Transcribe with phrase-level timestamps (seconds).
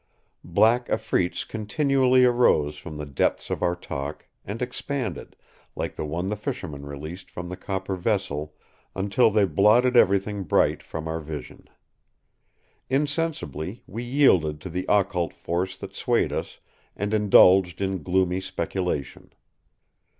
[0.43, 5.35] Black afreets continually arose from the depths of our talk, and expanded,
[5.75, 8.55] like the one the fisherman released from the copper vessel,
[8.95, 11.69] until they blotted everything bright from our vision.
[12.89, 16.59] Insensibly, we yielded to the occult force that swayed us,
[16.95, 19.31] and indulged in gloomy speculation.